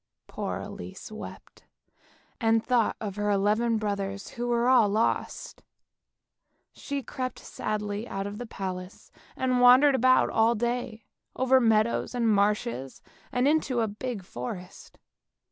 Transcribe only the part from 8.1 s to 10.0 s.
of the palace and wandered